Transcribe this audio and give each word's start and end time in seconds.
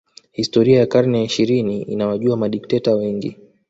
Historia 0.33 0.79
ya 0.79 0.85
karne 0.87 1.17
ya 1.19 1.25
ishirini 1.25 1.81
inawajua 1.81 2.37
madikteta 2.37 2.95
wengi 2.95 3.37